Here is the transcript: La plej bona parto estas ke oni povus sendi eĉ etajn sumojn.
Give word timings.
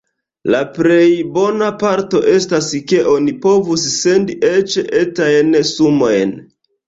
La 0.53 0.59
plej 0.77 1.09
bona 1.35 1.67
parto 1.83 2.21
estas 2.31 2.69
ke 2.91 3.03
oni 3.13 3.35
povus 3.45 3.85
sendi 3.99 4.39
eĉ 4.49 4.79
etajn 5.03 5.53
sumojn. 5.73 6.35